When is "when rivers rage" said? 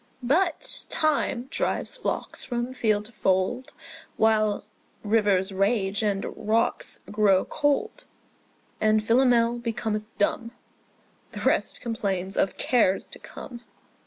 4.17-6.01